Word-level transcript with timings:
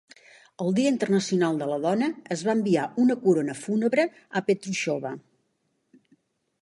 El 0.63 0.71
Dia 0.79 0.93
Internacional 0.93 1.59
de 1.59 1.67
la 1.71 1.77
Dona, 1.83 2.09
es 2.37 2.43
va 2.47 2.55
enviar 2.59 2.87
una 3.03 3.17
corona 3.27 3.59
fúnebre 3.63 4.07
a 4.41 4.47
Petrushova. 4.49 5.13